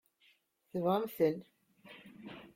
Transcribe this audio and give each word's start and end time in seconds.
Tebɣamt-ten? 0.71 1.37